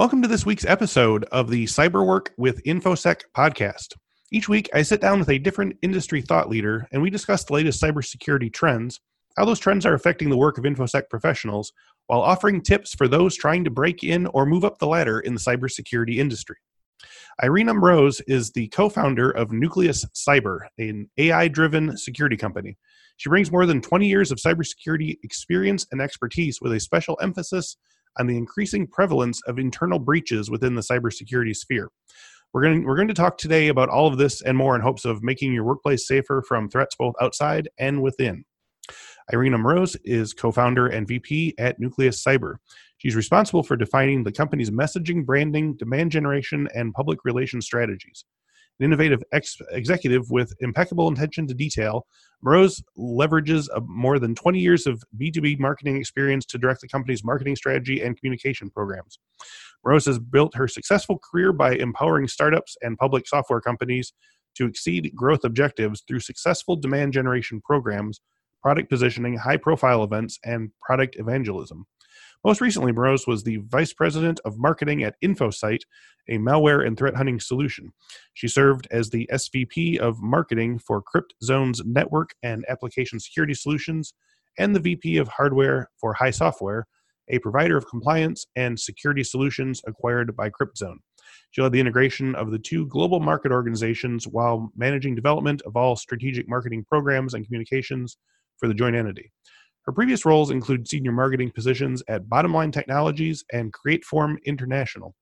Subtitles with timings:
[0.00, 3.88] Welcome to this week's episode of the Cyberwork with InfoSec podcast.
[4.32, 7.52] Each week, I sit down with a different industry thought leader and we discuss the
[7.52, 8.98] latest cybersecurity trends,
[9.36, 11.74] how those trends are affecting the work of InfoSec professionals,
[12.06, 15.34] while offering tips for those trying to break in or move up the ladder in
[15.34, 16.56] the cybersecurity industry.
[17.42, 22.78] Irina Mroz is the co founder of Nucleus Cyber, an AI driven security company.
[23.18, 27.76] She brings more than 20 years of cybersecurity experience and expertise with a special emphasis
[28.18, 31.88] on the increasing prevalence of internal breaches within the cybersecurity sphere.
[32.52, 34.80] We're going, to, we're going to talk today about all of this and more in
[34.80, 38.44] hopes of making your workplace safer from threats both outside and within.
[39.32, 42.56] Irina Mroz is co founder and VP at Nucleus Cyber.
[42.98, 48.24] She's responsible for defining the company's messaging, branding, demand generation, and public relations strategies
[48.80, 52.06] an innovative ex- executive with impeccable attention to detail,
[52.44, 57.22] Mroz leverages uh, more than 20 years of B2B marketing experience to direct the company's
[57.22, 59.18] marketing strategy and communication programs.
[59.86, 64.12] Mroz has built her successful career by empowering startups and public software companies
[64.56, 68.20] to exceed growth objectives through successful demand generation programs,
[68.62, 71.86] product positioning, high profile events, and product evangelism.
[72.44, 75.82] Most recently, Mroz was the vice president of marketing at Infocyte,
[76.28, 77.92] a malware and threat hunting solution.
[78.34, 84.14] She served as the SVP of marketing for CryptZone's network and application security solutions
[84.58, 86.84] and the VP of hardware for HiSoftware,
[87.28, 90.96] a provider of compliance and security solutions acquired by CryptZone.
[91.50, 95.96] She led the integration of the two global market organizations while managing development of all
[95.96, 98.16] strategic marketing programs and communications
[98.58, 99.32] for the joint entity.
[99.86, 105.14] Her previous roles include senior marketing positions at Bottomline Technologies and Createform International.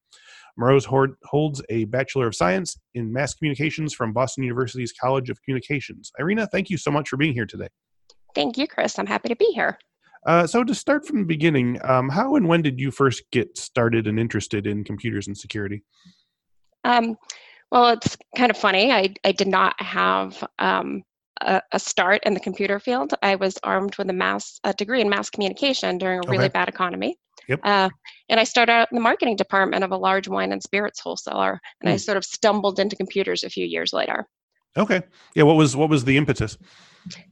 [0.59, 0.85] Mroz
[1.25, 6.11] holds a Bachelor of Science in Mass Communications from Boston University's College of Communications.
[6.19, 7.69] Irina, thank you so much for being here today.
[8.35, 8.99] Thank you, Chris.
[8.99, 9.79] I'm happy to be here.
[10.27, 13.57] Uh, so, to start from the beginning, um, how and when did you first get
[13.57, 15.85] started and interested in computers and security?
[16.83, 17.17] Um,
[17.71, 18.93] well, it's kind of funny.
[18.93, 21.05] I, I did not have um,
[21.41, 23.15] a, a, start in the computer field.
[23.23, 26.53] I was armed with a mass a degree in mass communication during a really okay.
[26.53, 27.19] bad economy.
[27.49, 27.61] Yep.
[27.63, 27.89] Uh,
[28.29, 31.61] and I started out in the marketing department of a large wine and spirits wholesaler,
[31.81, 31.93] and mm.
[31.93, 31.99] I hmm.
[31.99, 34.27] sort of stumbled into computers a few years later.
[34.77, 35.03] Okay.
[35.35, 35.45] Yeah.
[35.45, 36.59] What was what was the impetus?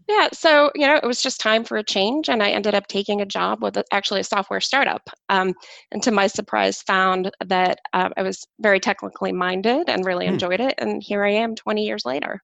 [0.08, 0.28] Yeah.
[0.32, 3.20] So you know, it was just time for a change, and I ended up taking
[3.20, 5.08] a job with actually a software startup.
[5.28, 5.54] Um,
[5.92, 10.30] and to my surprise, found that uh, I was very technically minded and really mm.
[10.30, 10.74] enjoyed it.
[10.78, 12.40] And here I am, 20 years later.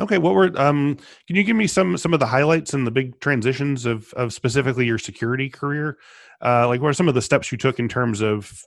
[0.00, 2.90] Okay, what were um can you give me some some of the highlights and the
[2.90, 5.98] big transitions of of specifically your security career?
[6.42, 8.62] Uh like what are some of the steps you took in terms of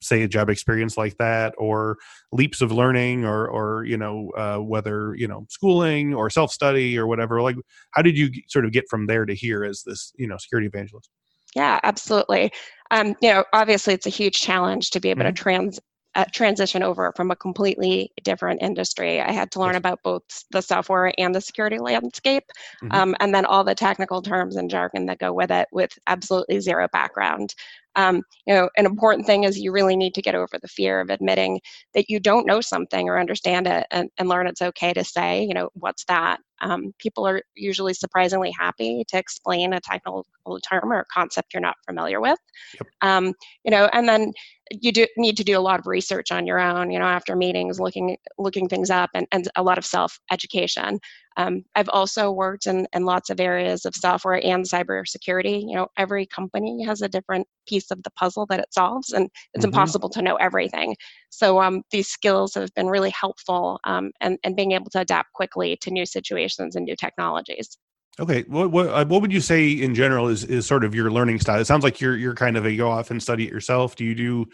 [0.00, 1.96] say a job experience like that or
[2.32, 7.06] leaps of learning or or you know uh whether, you know, schooling or self-study or
[7.06, 7.56] whatever like
[7.92, 10.66] how did you sort of get from there to here as this, you know, security
[10.66, 11.10] evangelist?
[11.56, 12.52] Yeah, absolutely.
[12.90, 15.34] Um, you know, obviously it's a huge challenge to be able mm-hmm.
[15.34, 15.80] to trans
[16.14, 19.20] uh, transition over from a completely different industry.
[19.20, 22.44] I had to learn about both the software and the security landscape,
[22.82, 22.92] mm-hmm.
[22.92, 26.60] um, and then all the technical terms and jargon that go with it with absolutely
[26.60, 27.54] zero background.
[27.96, 31.00] Um, you know, an important thing is you really need to get over the fear
[31.00, 31.60] of admitting
[31.94, 35.42] that you don't know something or understand it and, and learn it's okay to say,
[35.42, 36.40] you know, what's that?
[36.60, 40.26] Um, people are usually surprisingly happy to explain a technical
[40.68, 42.38] term or concept you're not familiar with.
[42.74, 42.88] Yep.
[43.02, 44.32] Um, you know, and then
[44.70, 47.34] you do need to do a lot of research on your own you know after
[47.34, 50.98] meetings looking looking things up and, and a lot of self education
[51.38, 55.86] um, i've also worked in, in lots of areas of software and cybersecurity you know
[55.96, 59.72] every company has a different piece of the puzzle that it solves and it's mm-hmm.
[59.72, 60.94] impossible to know everything
[61.30, 65.32] so um, these skills have been really helpful um, and, and being able to adapt
[65.32, 67.78] quickly to new situations and new technologies
[68.20, 71.10] Okay, what what uh, what would you say in general is is sort of your
[71.10, 71.60] learning style?
[71.60, 73.94] It sounds like you're you're kind of a go off and study it yourself.
[73.94, 74.46] Do you do,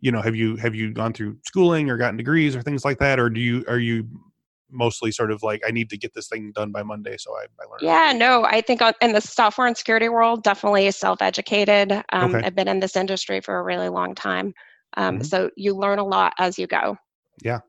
[0.00, 2.98] you know, have you have you gone through schooling or gotten degrees or things like
[2.98, 4.06] that, or do you are you
[4.76, 7.44] mostly sort of like I need to get this thing done by Monday, so I,
[7.60, 7.78] I learn.
[7.80, 11.92] Yeah, no, I think in the software and security world, definitely self educated.
[12.12, 12.46] Um, okay.
[12.46, 14.54] I've been in this industry for a really long time,
[14.96, 15.24] um, mm-hmm.
[15.24, 16.96] so you learn a lot as you go.
[17.42, 17.60] Yeah.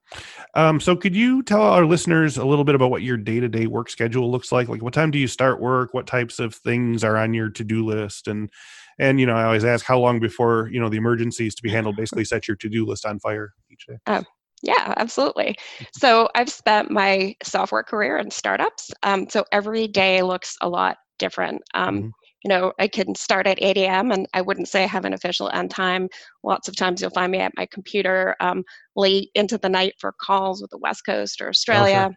[0.54, 3.50] Um, so could you tell our listeners a little bit about what your day to
[3.50, 4.70] day work schedule looks like?
[4.70, 5.94] Like what time do you start work?
[5.94, 8.28] What types of things are on your to do list?
[8.28, 8.50] And
[8.98, 11.70] and you know, I always ask how long before, you know, the emergencies to be
[11.70, 13.98] handled basically set your to do list on fire each day.
[14.08, 14.24] Oh,
[14.64, 15.56] yeah, absolutely.
[15.94, 18.92] So I've spent my software career in startups.
[19.04, 21.62] Um, so every day looks a lot different.
[21.74, 22.08] Um, mm-hmm
[22.44, 24.12] you know, I can start at 8 a.m.
[24.12, 26.08] and I wouldn't say I have an official end time.
[26.44, 28.64] Lots of times you'll find me at my computer um,
[28.96, 32.10] late into the night for calls with the West Coast or Australia.
[32.10, 32.16] Okay.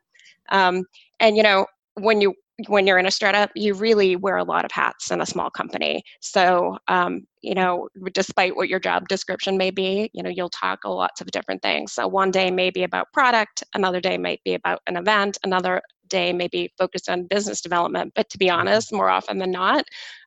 [0.50, 0.84] Um,
[1.18, 2.34] and, you know, when you
[2.68, 5.50] when you're in a startup, you really wear a lot of hats in a small
[5.50, 6.02] company.
[6.20, 10.80] So, um, you know, despite what your job description may be, you know, you'll talk
[10.84, 11.92] lots of different things.
[11.92, 15.80] So, one day may be about product, another day might be about an event, another
[16.08, 18.12] day may be focused on business development.
[18.14, 18.60] But to be mm-hmm.
[18.60, 19.84] honest, more often than not,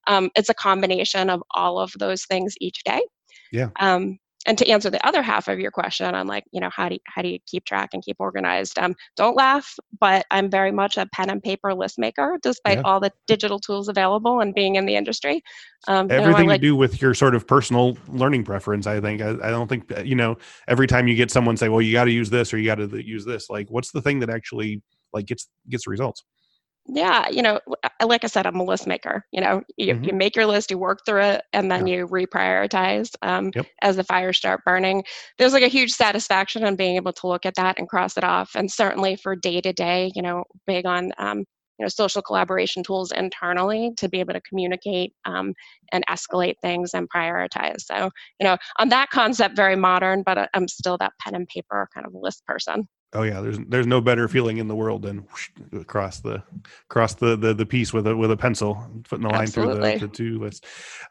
[0.08, 3.02] um, it's a combination of all of those things each day.
[3.52, 3.70] Yeah.
[3.80, 6.90] Um, and to answer the other half of your question on like you know how
[6.90, 8.78] do you, how do you keep track and keep organized?
[8.80, 12.84] Um, don't laugh but i'm very much a pen and paper list maker despite yeah.
[12.84, 15.44] all the digital tools available and being in the industry.
[15.88, 19.02] Um, everything you know, like, to do with your sort of personal learning preference i
[19.02, 20.38] think I, I, don't think you know
[20.68, 22.76] every time you get someone say well you got to use this or you got
[22.76, 24.82] to use this like what's the thing that actually
[25.12, 26.24] like gets gets results
[26.88, 27.60] yeah you know
[28.06, 30.04] like i said i'm a list maker you know you, mm-hmm.
[30.04, 31.98] you make your list you work through it and then yeah.
[31.98, 33.66] you reprioritize um, yep.
[33.82, 35.04] as the fires start burning
[35.38, 38.24] there's like a huge satisfaction in being able to look at that and cross it
[38.24, 41.46] off and certainly for day to day you know big on um,
[41.80, 45.54] you know social collaboration tools internally to be able to communicate um,
[45.94, 48.10] and escalate things and prioritize so
[48.40, 51.88] you know on that concept very modern but uh, i'm still that pen and paper
[51.94, 55.20] kind of list person Oh yeah, there's there's no better feeling in the world than
[55.20, 56.42] whoosh, across the
[56.90, 58.76] across the, the the piece with a with a pencil,
[59.08, 60.00] putting the line Absolutely.
[60.00, 60.68] through the, the two lists.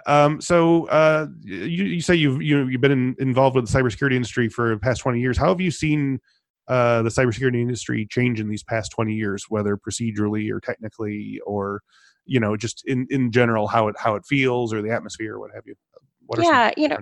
[0.07, 4.15] Um, so uh, you you say you've you, you've been in, involved with the cybersecurity
[4.15, 5.39] industry for the past twenty years.
[5.39, 6.19] How have you seen
[6.67, 11.83] uh, the cybersecurity industry change in these past twenty years, whether procedurally or technically, or
[12.27, 15.41] you know just in in general how it how it feels or the atmosphere or
[15.41, 15.77] what have you?
[16.27, 16.99] What are yeah, you know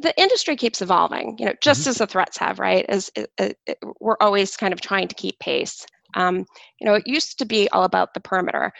[0.00, 1.90] the industry keeps evolving, you know, just mm-hmm.
[1.90, 2.84] as the threats have, right?
[2.88, 5.86] As it, it, it, we're always kind of trying to keep pace.
[6.14, 6.44] Um,
[6.80, 8.72] you know, it used to be all about the perimeter.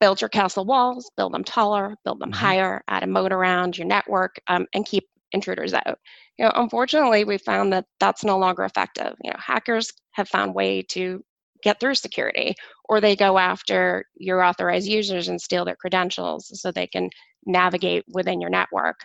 [0.00, 2.40] Build your castle walls, build them taller, build them mm-hmm.
[2.40, 5.98] higher, add a moat around your network, um, and keep intruders out.
[6.38, 9.14] You know, unfortunately, we found that that's no longer effective.
[9.22, 11.22] You know, hackers have found way to
[11.62, 12.54] get through security,
[12.88, 17.10] or they go after your authorized users and steal their credentials so they can
[17.44, 19.00] navigate within your network.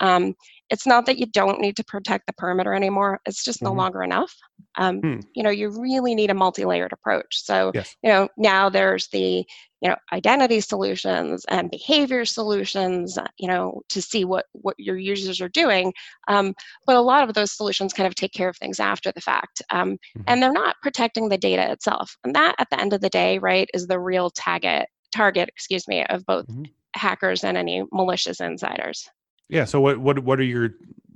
[0.00, 0.34] Um,
[0.70, 3.68] it's not that you don't need to protect the perimeter anymore it's just mm-hmm.
[3.68, 4.34] no longer enough
[4.78, 5.20] um, hmm.
[5.34, 7.96] you know you really need a multi-layered approach so yes.
[8.02, 9.44] you know now there's the
[9.80, 14.96] you know identity solutions and behavior solutions uh, you know to see what what your
[14.96, 15.92] users are doing
[16.28, 16.54] um,
[16.86, 19.62] but a lot of those solutions kind of take care of things after the fact
[19.70, 20.22] um, mm-hmm.
[20.26, 23.38] and they're not protecting the data itself and that at the end of the day
[23.38, 26.64] right is the real target target excuse me of both mm-hmm.
[26.94, 29.08] hackers and any malicious insiders
[29.48, 29.64] yeah.
[29.64, 30.70] So what what what are your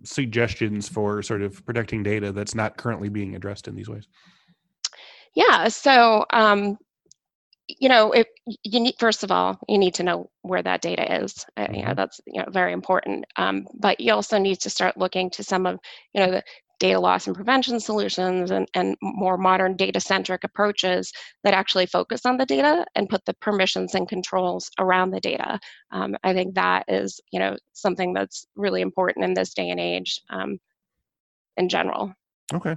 [0.04, 4.06] suggestions for sort of protecting data that's not currently being addressed in these ways?
[5.34, 5.68] Yeah.
[5.68, 6.78] So um,
[7.78, 8.26] you know, if
[8.64, 11.44] you need first of all, you need to know where that data is.
[11.56, 11.74] Mm-hmm.
[11.74, 11.96] you know, mm-hmm.
[11.96, 13.24] that's you know very important.
[13.36, 15.78] Um, but you also need to start looking to some of
[16.14, 16.42] you know the
[16.80, 21.12] data loss and prevention solutions and, and more modern data centric approaches
[21.44, 25.60] that actually focus on the data and put the permissions and controls around the data.
[25.92, 29.78] Um, I think that is, you know, something that's really important in this day and
[29.78, 30.58] age um,
[31.56, 32.12] in general.
[32.52, 32.76] Okay.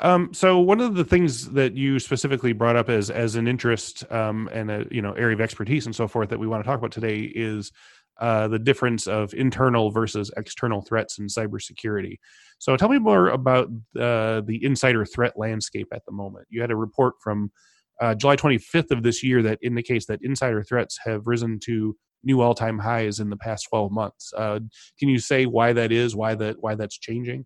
[0.00, 4.10] Um, so one of the things that you specifically brought up as as an interest
[4.12, 6.68] um, and a you know area of expertise and so forth that we want to
[6.68, 7.72] talk about today is
[8.18, 12.16] uh, the difference of internal versus external threats in cybersecurity.
[12.58, 16.46] So, tell me more about uh, the insider threat landscape at the moment.
[16.50, 17.50] You had a report from
[18.00, 22.40] uh, July 25th of this year that indicates that insider threats have risen to new
[22.40, 24.32] all-time highs in the past 12 months.
[24.36, 24.60] Uh,
[24.98, 26.16] can you say why that is?
[26.16, 27.44] Why that why that's changing?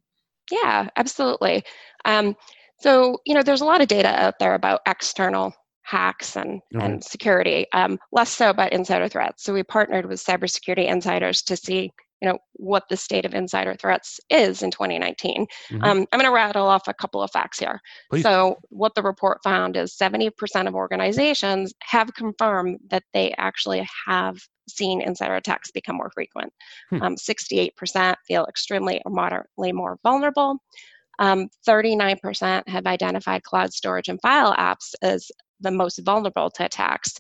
[0.51, 1.63] Yeah, absolutely.
[2.05, 2.37] Um,
[2.81, 7.03] so, you know, there's a lot of data out there about external hacks and, and
[7.03, 9.45] security, um, less so about insider threats.
[9.45, 13.75] So we partnered with cybersecurity insiders to see you know what the state of insider
[13.75, 15.83] threats is in 2019 mm-hmm.
[15.83, 18.23] um, i'm going to rattle off a couple of facts here Please.
[18.23, 20.31] so what the report found is 70%
[20.69, 26.53] of organizations have confirmed that they actually have seen insider attacks become more frequent
[26.91, 27.03] hmm.
[27.03, 30.59] um, 68% feel extremely or moderately more vulnerable
[31.19, 35.31] um, 39% have identified cloud storage and file apps as
[35.63, 37.15] the most vulnerable to attacks.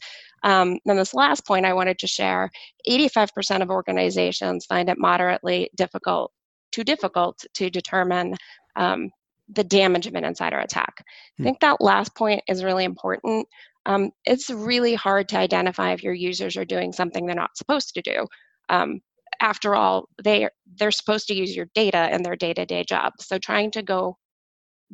[0.44, 2.50] Um, and this last point I wanted to share
[2.88, 6.32] 85% of organizations find it moderately difficult,
[6.72, 8.34] too difficult to determine
[8.76, 9.10] um,
[9.48, 11.04] the damage of an insider attack.
[11.36, 11.42] Hmm.
[11.42, 13.46] I think that last point is really important.
[13.86, 17.94] Um, it's really hard to identify if your users are doing something they're not supposed
[17.94, 18.26] to do.
[18.68, 19.00] Um,
[19.40, 23.14] after all, they they're supposed to use your data in their day-to-day job.
[23.20, 24.16] So trying to go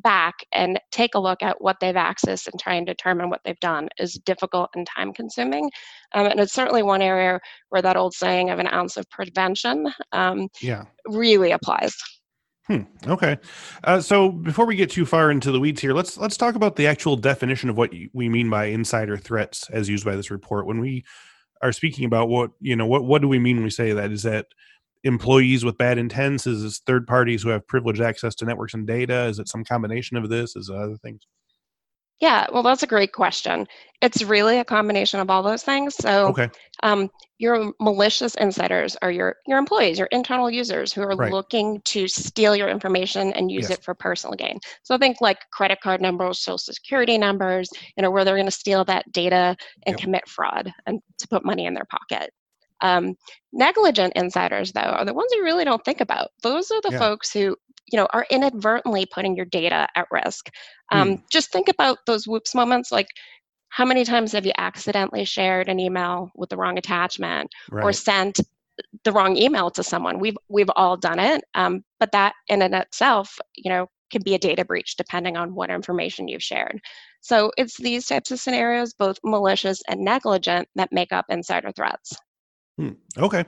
[0.03, 3.61] back and take a look at what they've accessed and try and determine what they've
[3.61, 5.71] done is difficult and time consuming.
[6.15, 9.93] Um, and it's certainly one area where that old saying of an ounce of prevention
[10.13, 10.85] um, yeah.
[11.07, 11.97] really applies.
[12.67, 12.83] Hmm.
[13.07, 13.39] Okay.
[13.85, 16.77] Uh, so before we get too far into the weeds here, let's let's talk about
[16.77, 20.67] the actual definition of what we mean by insider threats, as used by this report.
[20.67, 21.05] When we
[21.63, 24.13] are speaking about what you know, what what do we mean when we say that?
[24.13, 24.49] Is that
[25.09, 26.47] employees with bad intents?
[26.47, 29.25] Is this third parties who have privileged access to networks and data?
[29.25, 30.55] Is it some combination of this?
[30.55, 31.27] Is it other things?
[32.21, 33.67] Yeah, well, that's a great question.
[34.03, 35.95] It's really a combination of all those things.
[35.95, 36.49] So, Okay.
[36.83, 37.11] um,
[37.41, 41.33] your malicious insiders are your your employees, your internal users who are Right.
[41.33, 43.79] looking to steal your information and use Yes.
[43.79, 44.59] it for personal gain.
[44.83, 48.47] So, I think like credit card numbers, social security numbers, you know, where they're going
[48.47, 50.03] to steal that data and Yep.
[50.03, 52.33] commit fraud and to put money in their pocket.
[52.81, 53.17] Um,
[53.53, 56.29] negligent insiders, though, are the ones you really don't think about.
[56.43, 56.99] Those are the Yeah.
[56.99, 57.57] folks who
[57.91, 60.51] you know are inadvertently putting your data at risk.
[60.93, 63.09] Um, just think about those whoops moments like
[63.71, 68.41] how many times have you accidentally shared an email with the wrong attachment or sent
[69.05, 70.19] the wrong email to someone?
[70.21, 74.35] We've we've all done it um, but that in and itself you know can be
[74.35, 76.81] a data breach depending on what information you've shared.
[77.21, 82.15] So it's these types of scenarios both malicious and negligent that make up insider threats
[82.79, 82.91] Hmm.
[83.19, 83.45] Okay.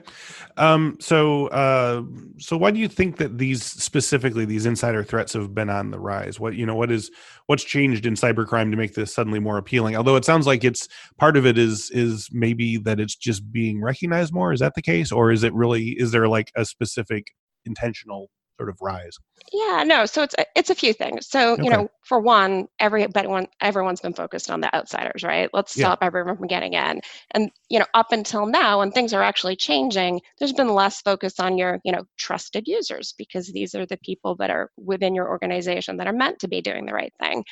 [0.57, 2.03] Um, so, uh,
[2.37, 5.99] so why do you think that these specifically these insider threats have been on the
[6.01, 6.37] rise?
[6.37, 7.09] What you know, what is
[7.45, 9.95] what's changed in cybercrime to make this suddenly more appealing?
[9.95, 13.81] Although it sounds like it's part of it is is maybe that it's just being
[13.81, 14.51] recognized more.
[14.51, 17.27] Is that the case, or is it really is there like a specific
[17.65, 18.29] intentional
[18.61, 19.17] sort of rise?
[19.53, 20.05] Yeah, no.
[20.05, 21.27] So it's a, it's a few things.
[21.27, 25.49] So you know, for one, everyone everyone's been focused on the outsiders, right?
[25.53, 25.91] Let's Yeah.
[25.91, 27.01] stop everyone from getting in.
[27.31, 30.21] And you know, up until now, and things are actually changing.
[30.39, 34.35] There's been less focus on your you know trusted users because these are the people
[34.37, 37.43] that are within your organization that are meant to be doing the right thing.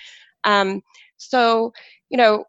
[0.44, 0.82] Um,
[1.18, 1.74] so
[2.10, 2.46] you know.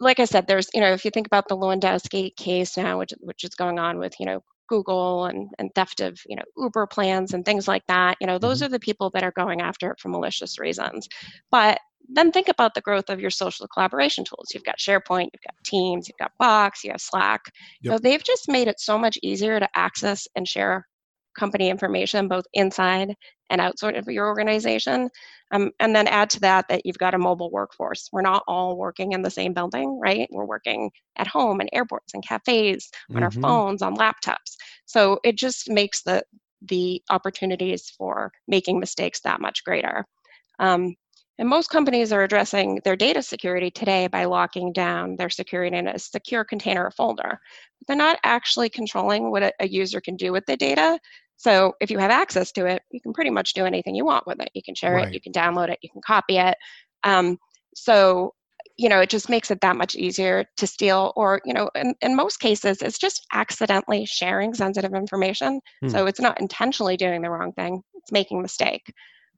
[0.00, 3.12] Like I said, there's, you know, if you think about the Levandowski case now, which
[3.20, 6.86] which is going on with, you know, Google and, and theft of you know Uber
[6.86, 8.16] plans and things like that.
[8.20, 8.66] You know, those Mhm.
[8.66, 11.08] are the people that are going after it for malicious reasons.
[11.50, 14.48] But then think about the growth of your social collaboration tools.
[14.54, 17.40] You've got SharePoint, you've got Teams, you've got Box, you have Slack.
[17.82, 20.86] You know, they've just made it so much easier to access and share
[21.36, 23.14] company information both inside
[23.50, 25.08] and outside of your organization.
[25.52, 28.08] Um, and then add to that that you've got a mobile workforce.
[28.12, 30.28] We're not all working in the same building, right?
[30.32, 33.40] We're working at home in airports and cafes on our Mhm.
[33.42, 34.56] phones, on laptops.
[34.86, 36.22] So it just makes the
[36.62, 40.06] the opportunities for making mistakes that much greater.
[40.58, 40.94] Um,
[41.38, 45.86] and most companies are addressing their data security today by locking down their security in
[45.86, 47.38] a secure container or folder.
[47.78, 50.98] But they're not actually controlling what a, a user can do with the data.
[51.36, 54.26] So if you have access to it, you can pretty much do anything you want
[54.26, 54.50] with it.
[54.54, 56.56] You can share it, you can download it, you can copy it.
[57.04, 57.38] Um,
[57.74, 58.32] so
[58.78, 61.94] you know, it just makes it that much easier to steal, or you know, in,
[62.02, 65.60] in most cases, it's just accidentally sharing sensitive information.
[65.80, 65.88] Hmm.
[65.88, 68.92] So it's not intentionally doing the wrong thing; it's making a mistake.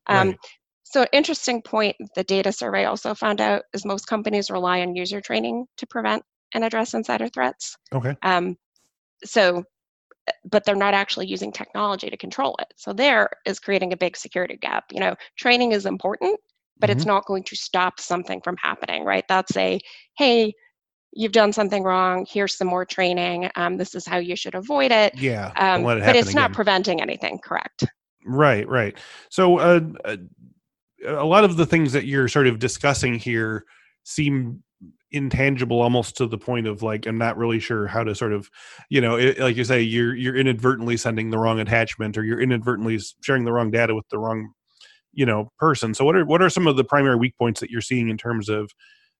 [0.08, 0.38] Um, Right.
[0.84, 4.96] so, an interesting point the data survey also found out is most companies rely on
[4.96, 6.22] user training to prevent
[6.54, 7.76] and address insider threats.
[7.92, 8.16] Okay.
[8.22, 8.56] Um,
[9.24, 9.64] so,
[10.44, 12.72] but they're not actually using technology to control it.
[12.76, 14.84] So, there is creating a big security gap.
[14.90, 16.38] You know, training is important,
[16.78, 19.24] but it's not going to stop something from happening, right?
[19.28, 19.80] That's a,
[20.16, 20.54] hey,
[21.12, 22.26] you've done something wrong.
[22.30, 23.50] Here's some more training.
[23.56, 25.14] Um, this is how you should avoid it.
[25.16, 25.52] Yeah.
[25.56, 27.84] Um, it but it's not preventing anything, correct?
[28.24, 28.96] Right, right.
[29.30, 30.16] So, uh, uh,
[31.06, 33.64] a lot of the things that you're sort of discussing here
[34.04, 34.62] seem
[35.10, 38.50] intangible, almost to the point of like I'm not really sure how to sort of,
[38.90, 42.40] you know, it, like you say, you're you're inadvertently sending the wrong attachment, or you're
[42.40, 44.52] inadvertently sharing the wrong data with the wrong,
[45.12, 45.94] you know, person.
[45.94, 48.18] So, what are what are some of the primary weak points that you're seeing in
[48.18, 48.70] terms of,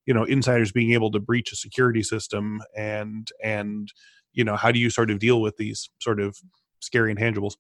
[0.07, 3.92] you know, insiders being able to breach a security system, and and
[4.33, 6.37] you know, how do you sort of deal with these sort of
[6.80, 7.54] scary intangibles?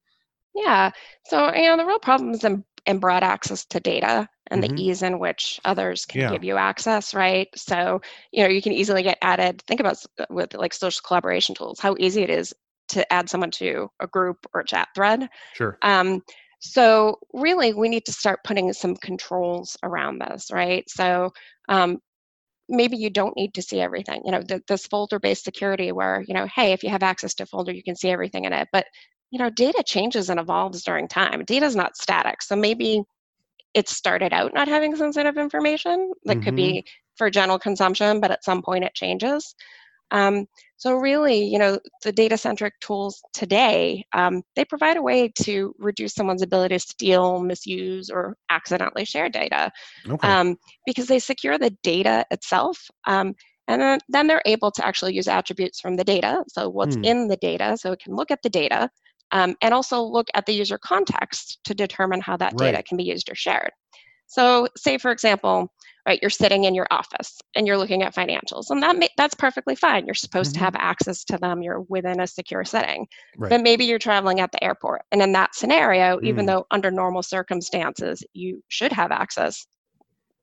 [0.54, 0.90] Yeah.
[1.26, 4.68] So, you know, the real problem is in, in broad access to data and Mhm.
[4.68, 6.32] the ease in which others can Yeah.
[6.32, 7.48] give you access, right?
[7.56, 8.00] So,
[8.32, 9.62] you know, you can easily get added.
[9.66, 12.54] Think about uh, with like social collaboration tools, how easy it is
[12.88, 15.28] to add someone to a group or a chat thread.
[15.54, 15.78] Sure.
[15.82, 16.22] Um,
[16.60, 20.84] so, really, we need to start putting some controls around this, right?
[20.88, 21.30] So,
[21.68, 21.98] um,
[22.68, 24.22] maybe you don't need to see everything.
[24.24, 27.44] You know, th- this folder-based security where, you know, hey, if you have access to
[27.44, 28.68] a folder, you can see everything in it.
[28.72, 28.86] But,
[29.30, 31.44] you know, data changes and evolves during time.
[31.44, 32.42] Data is not static.
[32.42, 33.02] So maybe
[33.78, 36.56] it started out not having sensitive information that could Mhm.
[36.56, 36.84] be
[37.16, 39.54] for general consumption, but at some point it changes.
[40.10, 40.46] Um,
[40.78, 46.14] so really, you know, the data-centric tools today, um, they provide a way to reduce
[46.14, 49.70] someone's ability to steal, misuse, or accidentally share data
[50.08, 50.34] Okay.
[50.34, 50.56] um,
[50.86, 52.76] because they secure the data itself.
[53.06, 53.34] Um,
[53.68, 56.42] and then, then they're able to actually use attributes from the data.
[56.48, 57.02] So, what's Hmm.
[57.02, 58.90] in the data, so it can look at the data,
[59.32, 62.72] um, and also look at the user context to determine how that Right.
[62.72, 63.70] data can be used or shared.
[64.26, 65.72] So, say for example,
[66.06, 69.34] right, you're sitting in your office and you're looking at financials, and that may, that's
[69.34, 70.04] perfectly fine.
[70.04, 70.58] You're supposed Mhm.
[70.58, 71.62] to have access to them.
[71.62, 73.06] You're within a secure setting.
[73.38, 73.48] Right.
[73.48, 76.48] But maybe you're traveling at the airport, and in that scenario, even Mm.
[76.48, 79.66] though under normal circumstances you should have access,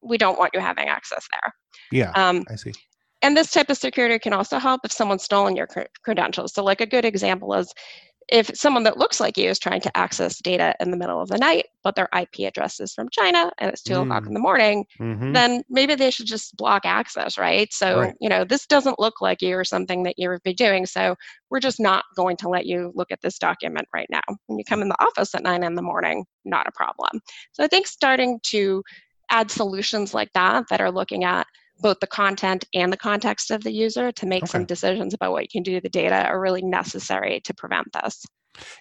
[0.01, 1.53] we don't want you having access there.
[1.91, 2.73] Yeah, Um, I see.
[3.21, 6.53] and this type of security can also help if someone's stolen your cre- credentials.
[6.53, 7.71] So, like a good example is
[8.29, 11.29] if someone that looks like you is trying to access data in the middle of
[11.29, 14.27] the night, but their IP address is from China and it's two o'clock Mm.
[14.27, 17.71] in the morning, hmm then maybe they should just block access, right?
[17.73, 18.13] So, Right.
[18.21, 20.85] you know, this doesn't look like you or something that you would be doing.
[20.85, 21.15] So,
[21.49, 24.21] we're just not going to let you look at this document right now.
[24.47, 27.21] When you come in the office at nine in the morning, not a problem.
[27.53, 28.83] So, I think starting to
[29.29, 31.47] add solutions like that that are looking at
[31.79, 35.43] both the content and the context of the user to make some decisions about what
[35.43, 38.25] you can do to the data are really necessary to prevent this.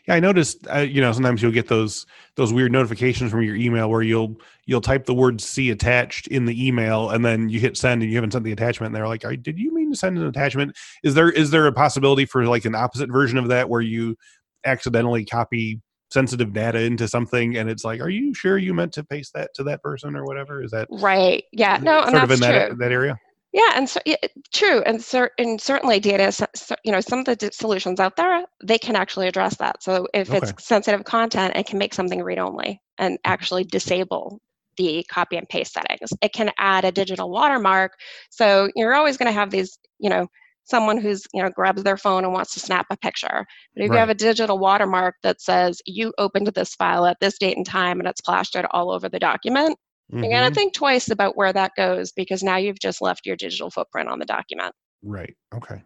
[0.07, 0.67] Yeah, I noticed.
[0.73, 4.37] Uh, you know, sometimes you'll get those those weird notifications from your email where you'll
[4.67, 8.11] you'll type the word "see attached" in the email, and then you hit send, and
[8.11, 8.89] you haven't sent the attachment.
[8.89, 11.67] And they're like, "Are- "Did you mean to send an attachment?" Is there is there
[11.67, 14.17] a possibility for like an opposite version of that where you
[14.65, 15.81] accidentally copy
[16.15, 19.53] sensitive data into something, and it's like, "Are you sure you meant to paste that
[19.57, 21.45] to that person or whatever?" Is that Right.
[21.53, 21.79] Yeah.
[21.83, 22.77] No, sort of in that true.
[22.79, 23.19] that area?
[23.53, 24.17] Yeah, and so, yeah,
[24.53, 28.17] true, and, cer- and certainly data, so- you know, some of the d- solutions out
[28.17, 29.81] there, they can actually address that.
[29.81, 30.39] So if Okay.
[30.39, 34.41] it's sensitive content, it can make something read-only and actually disable
[34.77, 36.13] the copy and paste settings.
[36.21, 37.93] It can add a digital watermark.
[38.31, 40.27] So you're always going to have these, you know,
[40.65, 43.45] someone who's, you know, grabs their phone and wants to snap a picture.
[43.75, 47.39] But if you have a digital watermark that says you opened this file at this
[47.39, 49.79] date and time and it's plastered all over the document,
[50.11, 53.37] you're going to think twice about where that goes because now you've just left your
[53.37, 54.75] digital footprint on the document.
[55.03, 55.35] Right.
[55.55, 55.83] Okay.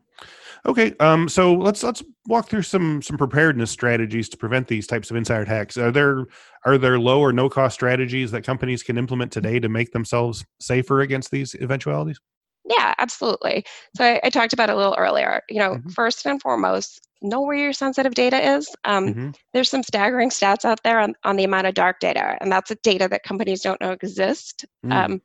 [0.66, 0.94] Okay.
[1.00, 5.16] Um, so let's let's walk through some some preparedness strategies to prevent these types of
[5.16, 5.76] insider attacks.
[5.76, 6.26] Are there
[6.64, 10.44] are there low or no cost strategies that companies can implement today to make themselves
[10.61, 12.20] safer against these eventualities?
[12.68, 13.64] Yeah, absolutely.
[13.96, 15.42] So I, I talked about it a little earlier.
[15.48, 15.92] You know, Mhm.
[15.92, 18.68] first and foremost, know where your sensitive data is.
[18.85, 19.35] Um, Mhm.
[19.52, 22.70] There's some staggering stats out there on, on the amount of dark data, and that's
[22.70, 24.66] a data that companies don't know exist.
[24.85, 24.92] Mm.
[24.92, 25.22] Um,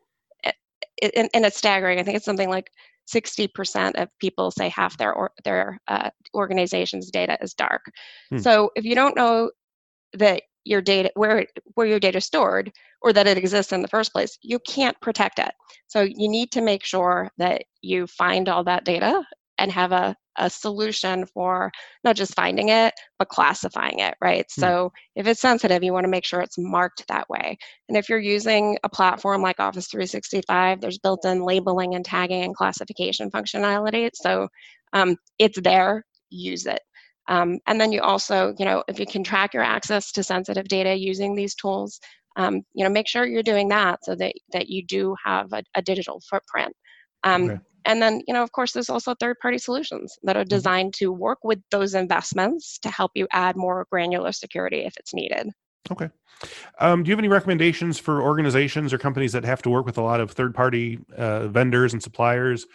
[1.15, 1.99] and, and it's staggering.
[1.99, 2.71] I think it's something like
[3.13, 7.91] 60% of people say half their or, their uh, organization's data is dark.
[8.29, 8.37] Hmm.
[8.37, 9.51] So if you don't know
[10.13, 11.45] that your data where
[11.75, 12.71] where your data is stored
[13.01, 15.51] or that it exists in the first place, you can't protect it.
[15.87, 19.23] So you need to make sure that you find all that data
[19.59, 21.71] and have a, a solution for
[22.03, 24.45] not just finding it, but classifying it, right?
[24.55, 24.61] Hmm.
[24.61, 27.57] So if it's sensitive, you want to make sure it's marked that way.
[27.87, 32.43] And if you're using a platform like Office 365, there's built in labeling and tagging
[32.43, 34.09] and classification functionality.
[34.15, 34.47] So
[34.93, 36.81] um, it's there, use it.
[37.27, 40.67] Um, and then you also, you know, if you can track your access to sensitive
[40.67, 41.99] data using these tools,
[42.35, 45.63] um, you know, make sure you're doing that so that, that you do have a,
[45.75, 46.75] a digital footprint.
[47.23, 47.59] Um, Okay.
[47.85, 51.11] And then, you know, of course, there's also third party solutions that are designed to
[51.11, 55.49] work with those investments to help you add more granular security if it's needed.
[55.91, 56.09] Okay.
[56.79, 59.97] Um, do you have any recommendations for organizations or companies that have to work with
[59.97, 62.65] a lot of third party uh, vendors and suppliers?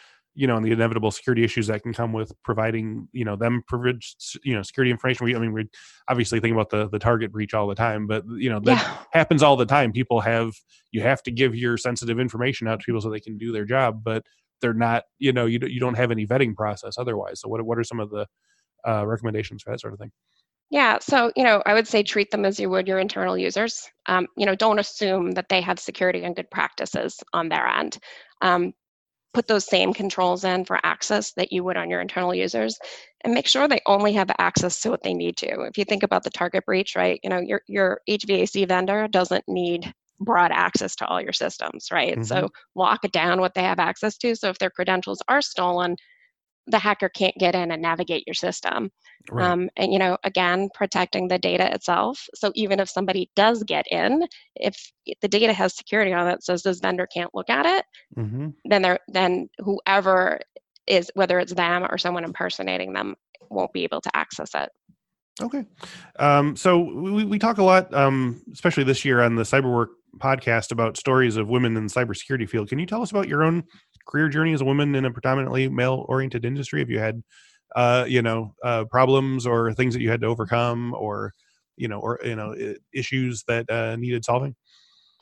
[0.40, 3.64] You know, and the inevitable security issues that can come with providing, you know, them
[3.66, 5.24] privileged, you know, security information.
[5.24, 5.68] We, I mean, we
[6.08, 8.96] obviously think about the the target breach all the time, but you know, that Yeah.
[9.12, 9.90] happens all the time.
[9.92, 10.52] People have
[10.92, 13.64] you have to give your sensitive information out to people so they can do their
[13.64, 14.22] job, but
[14.60, 17.40] they're not, you know, you don't- you don't have any vetting process otherwise.
[17.40, 18.26] So, what what are some of the
[18.86, 20.12] uh, recommendations for that sort of thing?
[20.70, 23.88] Yeah, so you know, I would say treat them as you would your internal users.
[24.06, 27.98] Um, you know, don't assume that they have security and good practices on their end.
[28.40, 28.72] Um,
[29.34, 32.78] put those same controls in for access that you would on your internal users,
[33.22, 35.62] and make sure they only have access to what they need to.
[35.62, 37.20] If you think about the target breach, right?
[37.22, 42.24] You know, your your HVAC vendor doesn't need broad access to all your systems, right?
[42.24, 42.46] So mm-hmm.
[42.74, 44.34] lock down what they have access to.
[44.34, 45.96] So if their credentials are stolen,
[46.70, 48.90] the hacker can't get in and navigate your system.
[49.30, 49.46] Right.
[49.46, 52.26] Um, and you know, again, protecting the data itself.
[52.34, 54.26] So even if somebody does get in,
[54.56, 58.48] if the data has security on it, says this vendor can't look at it, hmm
[58.64, 60.40] then they're then whoever
[60.86, 63.14] is whether it's them or someone impersonating them
[63.50, 64.70] won't be able to access it.
[65.40, 65.64] Okay.
[66.18, 70.72] Um, so we, we talk a lot, um, especially this year on the Cyberwork podcast,
[70.72, 72.68] about stories of women in the cybersecurity field.
[72.68, 73.64] Can you tell us about your own
[74.08, 76.80] career journey as a woman in a predominantly male-oriented industry?
[76.80, 77.22] Have you had,
[77.76, 81.32] uh, you know, uh, problems or things that you had to overcome, or
[81.76, 82.54] you know, or you know,
[82.92, 84.56] issues that uh, needed solving?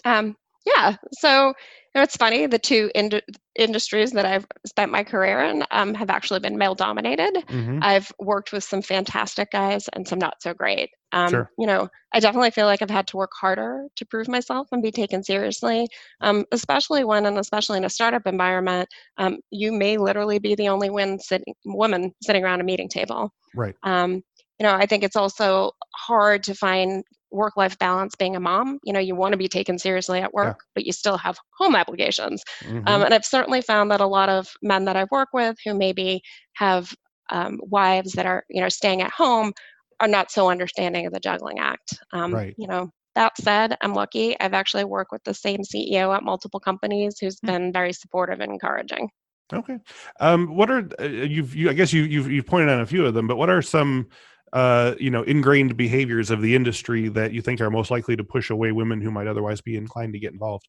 [0.05, 0.97] Um, Yeah.
[1.13, 1.55] So
[1.97, 2.47] know, it's funny.
[2.47, 3.23] The two ind-
[3.57, 7.35] industries that I've spent my career in um, have actually been male dominated.
[7.49, 7.79] Mm-hmm.
[7.83, 10.91] I've worked with some fantastic guys and some not so great.
[11.13, 11.51] Um, sure.
[11.59, 14.83] You know, I definitely feel like I've had to work harder to prove myself and
[14.83, 15.89] be taken seriously,
[16.21, 20.69] um, especially when, and especially in a startup environment, um, you may literally be the
[20.69, 23.33] only sitting, woman sitting around a meeting table.
[23.55, 23.75] Right.
[23.83, 24.23] Um,
[24.59, 28.79] you know, I think it's also hard to find work life balance being a mom.
[28.85, 30.71] You know, you want to be taken seriously at work, yeah.
[30.75, 32.43] but you still have home obligations.
[32.67, 32.89] Um, mm-hmm.
[32.89, 35.75] Um, and I've certainly found that a lot of men that I've worked with who
[35.75, 36.23] maybe
[36.55, 36.95] have
[37.31, 39.53] um, wives that are, you know, staying at home
[40.01, 41.99] are not so understanding of the juggling act.
[42.13, 42.55] Um, right.
[42.57, 44.39] You know, that said, I'm lucky.
[44.41, 47.47] I've actually worked with the same CEO at multiple companies who's mm-hmm.
[47.47, 49.09] been very supportive and encouraging.
[49.53, 49.79] Okay.
[50.21, 53.07] Um, what are uh, you've you, I guess you you've you've pointed out a few
[53.07, 54.09] of them, but what are some
[54.53, 58.25] uh, you know, ingrained behaviors of the industry that you think are most likely to
[58.25, 60.67] push away women who might otherwise be inclined to get involved?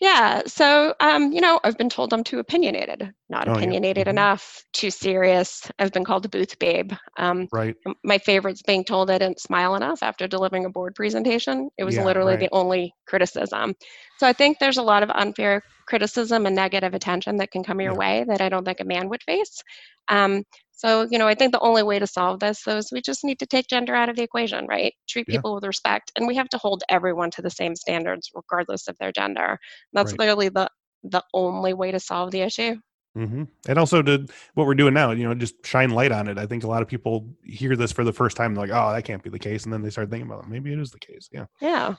[0.00, 4.02] Yeah, so um, you know, I've been told I'm too opinionated, not oh, opinionated yeah.
[4.04, 4.10] mm-hmm.
[4.10, 5.70] enough, too serious.
[5.78, 6.92] I've been called a booth babe.
[7.18, 7.76] Um, right.
[8.02, 11.68] My favorite's being told I didn't smile enough after delivering a board presentation.
[11.76, 12.40] It was yeah, literally right.
[12.40, 13.74] the only criticism.
[14.18, 17.82] So I think there's a lot of unfair criticism and negative attention that can come
[17.82, 17.98] your yeah.
[17.98, 19.62] way that I don't think a man would face.
[20.08, 20.44] Um,
[20.80, 23.22] so, you know, I think the only way to solve this though, is we just
[23.22, 24.94] need to take gender out of the equation, right?
[25.06, 25.56] Treat people yeah.
[25.56, 26.10] with respect.
[26.16, 29.58] And we have to hold everyone to the same standards, regardless of their gender.
[29.92, 30.20] That's right.
[30.20, 30.70] literally the
[31.04, 32.76] the only way to solve the issue.
[33.18, 33.44] Mm-hmm.
[33.66, 36.38] And also to what we're doing now, you know, just shine light on it.
[36.38, 38.94] I think a lot of people hear this for the first time, They're like, "Oh,
[38.94, 40.48] that can't be the case," and then they start thinking about it.
[40.48, 41.28] Maybe it is the case.
[41.32, 41.46] Yeah.
[41.60, 41.94] Yeah.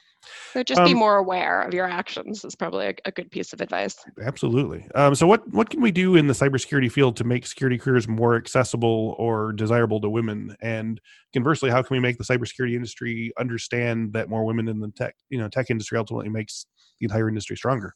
[0.54, 3.52] So just um, be more aware of your actions is probably a, a good piece
[3.52, 3.98] of advice.
[4.22, 4.88] Absolutely.
[4.96, 8.08] Um, so what what can we do in the cybersecurity field to make security careers
[8.08, 10.56] more accessible or desirable to women?
[10.62, 11.02] And
[11.34, 15.16] conversely, how can we make the cybersecurity industry understand that more women in the tech,
[15.30, 16.68] you know, tech industry ultimately makes
[17.02, 17.96] the entire industry stronger?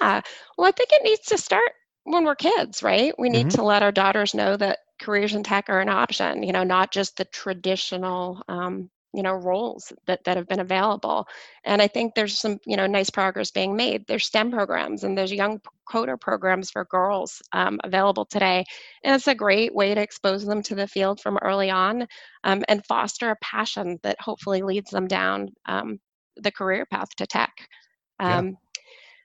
[0.00, 0.22] Yeah.
[0.56, 1.72] Well, I think it needs to start
[2.04, 3.14] when we're kids, right?
[3.18, 3.56] We need mm-hmm.
[3.56, 6.92] to let our daughters know that careers in tech are an option, you know, not
[6.92, 11.26] just the traditional, um, you know, roles that, that have been available.
[11.64, 14.06] And I think there's some, you know, nice progress being made.
[14.06, 18.64] There's STEM programs and there's young coder programs for girls um, available today.
[19.04, 22.06] And it's a great way to expose them to the field from early on
[22.42, 26.00] um, and foster a passion that hopefully leads them down um,
[26.36, 27.52] the career path to tech.
[28.50, 28.63] Yeah.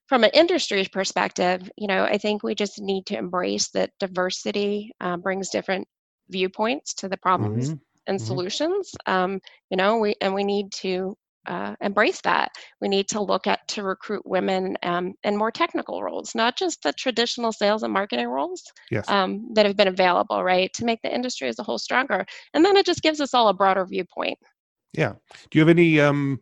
[0.09, 4.91] From an industry perspective, you know, I think we just need to embrace that diversity
[4.99, 5.87] uh, brings different
[6.29, 7.77] viewpoints to the problems mm-hmm.
[8.07, 8.25] and mm-hmm.
[8.25, 8.91] solutions.
[9.05, 12.49] Um, you know, we and we need to uh, embrace that.
[12.81, 16.81] We need to look at to recruit women um, in more technical roles, not just
[16.81, 19.07] the traditional sales and marketing roles yes.
[19.09, 20.73] um, that have been available, right?
[20.73, 23.47] To make the industry as a whole stronger, and then it just gives us all
[23.47, 24.39] a broader viewpoint.
[24.93, 25.13] Yeah.
[25.51, 26.39] Do you have any um,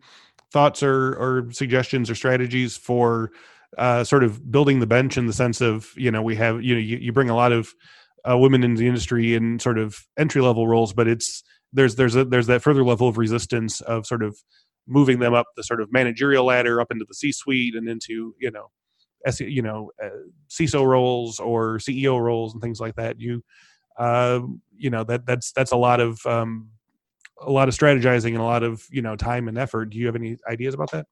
[0.51, 3.31] thoughts or, or suggestions or strategies for
[3.77, 6.73] uh, sort of building the bench in the sense of you know we have you
[6.73, 7.73] know you, you bring a lot of
[8.29, 12.15] uh, women into the industry in sort of entry level roles, but it's there's there's
[12.15, 14.37] a there's that further level of resistance of sort of
[14.87, 18.33] moving them up the sort of managerial ladder up into the C suite and into
[18.39, 18.71] you know
[19.25, 20.09] S, you know uh,
[20.49, 23.19] CISO roles or CEO roles and things like that.
[23.19, 23.43] You
[23.97, 24.41] uh,
[24.77, 26.69] you know that that's that's a lot of um,
[27.41, 29.89] a lot of strategizing and a lot of you know time and effort.
[29.89, 31.05] Do you have any ideas about that?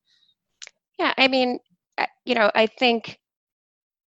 [0.98, 1.60] Yeah, I mean,
[2.26, 3.20] you know, I think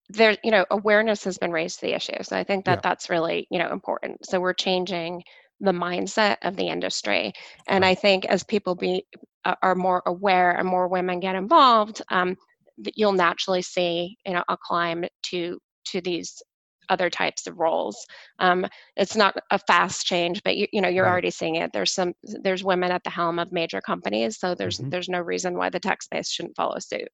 [0.09, 2.23] there, you know, awareness has been raised to the issue.
[2.23, 2.81] So I think that yeah.
[2.83, 4.27] that's really, you know, important.
[4.27, 5.23] So we're changing
[5.61, 7.33] the mindset of the industry,
[7.67, 7.91] and right.
[7.91, 9.05] I think as people be
[9.63, 12.37] are more aware and more women get involved, um,
[12.95, 16.43] you'll naturally see, you know, a climb to to these
[16.89, 18.07] other types of roles.
[18.39, 21.11] Um, it's not a fast change, but you, you know you're right.
[21.11, 21.73] already seeing it.
[21.73, 24.91] There's some there's women at the helm of major companies, so there's mm-hmm.
[24.91, 27.09] there's no reason why the tech space shouldn't follow suit.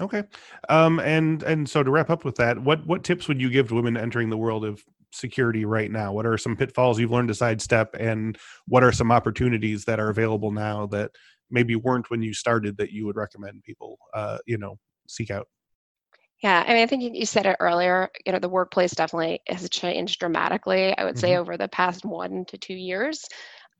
[0.00, 0.24] Okay.
[0.68, 3.68] Um, and and so to wrap up with that, what what tips would you give
[3.68, 6.12] to women entering the world of security right now?
[6.12, 10.10] What are some pitfalls you've learned to sidestep, and what are some opportunities that are
[10.10, 11.12] available now that
[11.50, 15.46] maybe weren't when you started that you would recommend people, uh, you know, seek out?
[16.42, 18.10] Yeah, I mean, I think you said it earlier.
[18.26, 20.96] You know, the workplace definitely has changed dramatically.
[20.98, 21.20] I would mm-hmm.
[21.20, 23.24] say over the past one to two years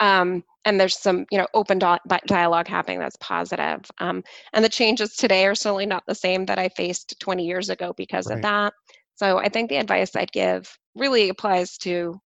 [0.00, 3.80] um, and there's some you know open di- dialogue happening that's positive.
[3.98, 7.68] Um, and the changes today are certainly not the same that i faced 20 years
[7.68, 8.36] ago because right.
[8.36, 8.74] of that.
[9.16, 12.20] So i think the advice i'd give really applies to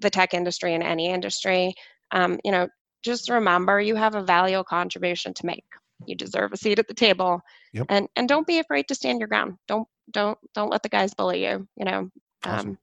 [0.00, 1.74] the tech industry and any industry.
[2.10, 2.68] Um, you know
[3.02, 5.64] just remember you have a valuable contribution to make.
[6.06, 7.40] You deserve a seat at the table.
[7.72, 7.86] Yep.
[7.88, 9.56] and and don't be afraid to stand your ground.
[9.66, 12.10] Don't don't don't let the guys bully you you know?
[12.44, 12.78] Awesome.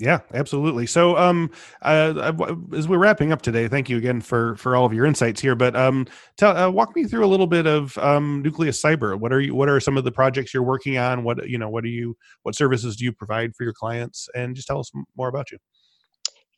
[0.00, 0.86] Yeah, absolutely.
[0.86, 1.50] So, um,
[1.82, 2.32] uh,
[2.74, 5.54] as we're wrapping up today, thank you again for for all of your insights here.
[5.54, 6.06] But um,
[6.38, 9.18] tell uh, walk me through a little bit of um, Nucleus Cyber.
[9.18, 9.54] What are you?
[9.54, 11.22] What are some of the projects you're working on?
[11.22, 11.68] What you know?
[11.68, 12.16] What do you?
[12.44, 14.26] What services do you provide for your clients?
[14.34, 15.58] And just tell us more about you.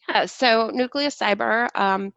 [0.09, 0.27] Yeah.
[0.27, 2.13] So, Nucleus Cyber um,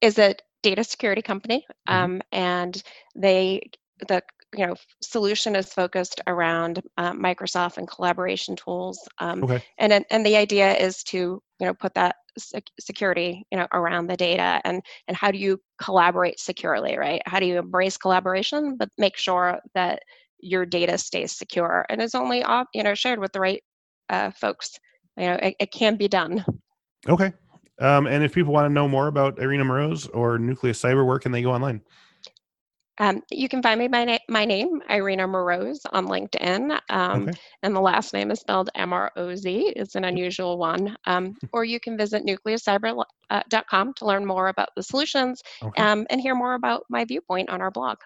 [0.00, 0.34] is a
[0.64, 1.94] data security company, mm-hmm.
[1.94, 2.82] um, and
[3.14, 3.70] they
[4.08, 4.22] the
[4.56, 8.98] you know solution is focused around uh, Microsoft and collaboration tools.
[9.18, 9.62] Um, okay.
[9.78, 14.06] And and the idea is to you know put that sec- security you know around
[14.06, 17.22] the data and and how do you collaborate securely, right?
[17.26, 20.02] How do you embrace collaboration but make sure that
[20.40, 23.62] your data stays secure and is only op- you know shared with the right
[24.10, 24.78] uh, folks.
[25.16, 26.44] You know it, it can be done.
[27.08, 27.32] Okay.
[27.80, 31.18] Um, and if people want to know more about Irina Mroz or Nucleus Cyber, where
[31.18, 31.82] can they go online?
[32.98, 36.78] Um, you can find me by na- my name, Irina Mroz, on LinkedIn.
[36.90, 37.38] Um, okay.
[37.62, 39.72] And the last name is spelled M R O Z.
[39.76, 40.96] It's an unusual one.
[41.06, 45.82] Um, or you can visit nucleuscyber.com uh, to learn more about the solutions okay.
[45.82, 47.98] Um, and hear more about my viewpoint on our blog.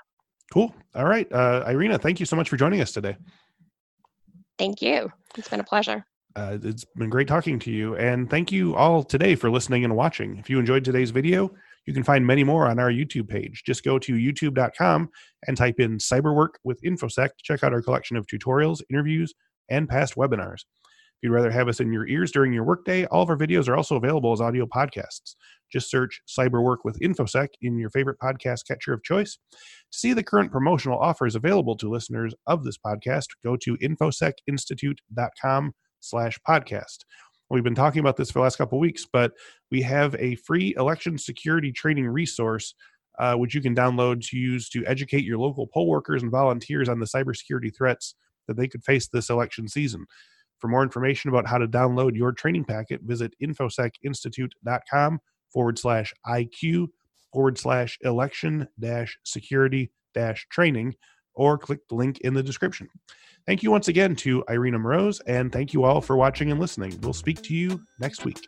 [0.53, 0.75] Cool.
[0.95, 1.31] All right.
[1.31, 3.17] Uh, Irina, thank you so much for joining us today.
[4.59, 5.13] Thank you.
[5.37, 6.05] It's been a pleasure.
[6.35, 7.97] Uh, it's been great talking to you.
[7.97, 10.37] And thank you all today for listening and watching.
[10.39, 11.53] If you enjoyed today's video,
[11.89, 13.63] you can find many more on our YouTube page.
[13.65, 15.09] Just go to youtube.com
[15.47, 19.33] and type in cyberwork with InfoSec to check out our collection of tutorials, interviews,
[19.71, 20.67] and past webinars.
[20.85, 23.71] If you'd rather have us in your ears during your workday, all of our videos
[23.71, 25.35] are also available as audio podcasts.
[25.73, 29.39] Just search Cyberwork with InfoSec in your favorite podcast catcher of choice.
[29.51, 35.73] To see the current promotional offers available to listeners of this podcast, go to infosecinstitute.com
[36.01, 36.99] slash podcast.
[37.51, 39.33] We've been talking about this for the last couple weeks, but
[39.71, 42.75] we have a free election security training resource
[43.19, 46.89] uh, which you can download to use to educate your local poll workers and volunteers
[46.89, 48.15] on the cybersecurity threats
[48.47, 50.07] that they could face this election season.
[50.59, 55.21] For more information about how to download your training packet, visit infosecinstitute.com
[55.53, 56.89] forward slash IQ
[57.33, 60.95] forward slash election dash security dash training
[61.35, 62.89] or click the link in the description.
[63.49, 67.01] Thank you once again to Irina Mroz, and thank you all for watching and listening.
[67.01, 68.47] We'll speak to you next week.